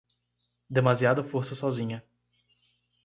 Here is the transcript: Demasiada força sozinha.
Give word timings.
Demasiada 0.77 1.23
força 1.23 1.53
sozinha. 1.55 2.03